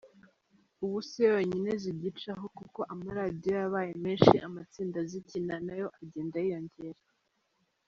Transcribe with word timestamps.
Ubu 0.83 0.97
siyo 1.07 1.27
yonyine 1.35 1.71
zigicaho 1.83 2.45
kuko 2.57 2.79
amaradiyo 2.93 3.53
yabaye 3.61 3.91
menshi, 4.05 4.35
amatsinda 4.47 4.97
azikina 5.03 5.55
nayo 5.65 5.87
agenda 6.01 6.37
yiyongera. 6.45 7.01